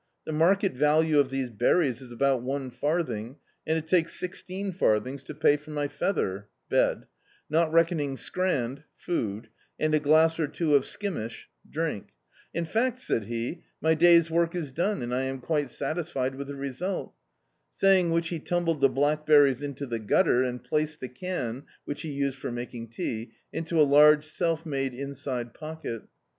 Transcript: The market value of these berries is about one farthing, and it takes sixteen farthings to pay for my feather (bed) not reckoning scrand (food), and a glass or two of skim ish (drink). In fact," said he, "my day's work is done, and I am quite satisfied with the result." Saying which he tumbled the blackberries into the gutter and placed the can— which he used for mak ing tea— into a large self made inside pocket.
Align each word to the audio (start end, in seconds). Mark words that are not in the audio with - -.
The 0.25 0.31
market 0.31 0.73
value 0.73 1.19
of 1.19 1.29
these 1.29 1.51
berries 1.51 2.01
is 2.01 2.11
about 2.11 2.41
one 2.41 2.71
farthing, 2.71 3.35
and 3.67 3.77
it 3.77 3.87
takes 3.87 4.19
sixteen 4.19 4.71
farthings 4.71 5.21
to 5.25 5.35
pay 5.35 5.57
for 5.57 5.69
my 5.69 5.87
feather 5.87 6.47
(bed) 6.69 7.05
not 7.51 7.71
reckoning 7.71 8.15
scrand 8.15 8.81
(food), 8.95 9.49
and 9.79 9.93
a 9.93 9.99
glass 9.99 10.39
or 10.39 10.47
two 10.47 10.73
of 10.73 10.85
skim 10.87 11.17
ish 11.17 11.49
(drink). 11.69 12.13
In 12.51 12.65
fact," 12.65 12.97
said 12.97 13.25
he, 13.25 13.61
"my 13.79 13.93
day's 13.93 14.31
work 14.31 14.55
is 14.55 14.71
done, 14.71 15.03
and 15.03 15.13
I 15.13 15.25
am 15.25 15.39
quite 15.39 15.69
satisfied 15.69 16.33
with 16.33 16.47
the 16.47 16.55
result." 16.55 17.13
Saying 17.71 18.09
which 18.09 18.29
he 18.29 18.39
tumbled 18.39 18.81
the 18.81 18.89
blackberries 18.89 19.61
into 19.61 19.85
the 19.85 19.99
gutter 19.99 20.41
and 20.41 20.63
placed 20.63 20.99
the 20.99 21.09
can— 21.09 21.65
which 21.85 22.01
he 22.01 22.09
used 22.09 22.39
for 22.39 22.51
mak 22.51 22.73
ing 22.73 22.87
tea— 22.87 23.33
into 23.53 23.79
a 23.79 23.83
large 23.85 24.25
self 24.25 24.65
made 24.65 24.95
inside 24.95 25.53
pocket. 25.53 26.07